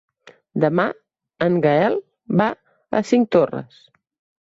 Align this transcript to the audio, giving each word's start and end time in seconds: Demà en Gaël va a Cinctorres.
Demà 0.63 0.85
en 1.49 1.61
Gaël 1.67 2.01
va 2.43 2.51
a 3.03 3.07
Cinctorres. 3.15 3.83